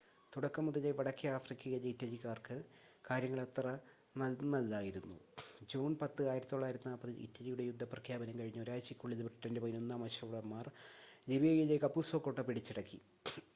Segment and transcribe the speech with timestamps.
[0.33, 2.55] തുടക്കം മുതലേ വടക്കേ ആഫ്രിക്കയിലെ ഇറ്റലിക്കാർക്ക്
[3.05, 3.65] കാര്യങ്ങൾ അത്ര
[4.15, 5.17] നന്നല്ലായിരുന്നു
[5.71, 10.67] ജൂൺ 10 1940 ൽ ഇറ്റലിയുടെ യുദ്ധപ്രഖ്യാപനം കഴിഞ്ഞ് ഒരാഴ്ചക്കുള്ളിൽ ബ്രിട്ടൻ്റെ 11-ാം അശ്വഭടൻമാർ
[11.27, 13.01] ലിബിയയിലെ കപുസോ കോട്ട പിടിച്ചടക്കി